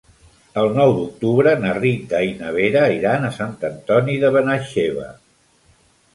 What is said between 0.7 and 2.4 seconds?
nou d'octubre na Rita i